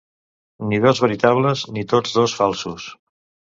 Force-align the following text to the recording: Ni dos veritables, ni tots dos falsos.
Ni 0.71 0.79
dos 0.85 1.01
veritables, 1.03 1.63
ni 1.77 1.85
tots 1.93 2.19
dos 2.19 2.37
falsos. 2.41 2.91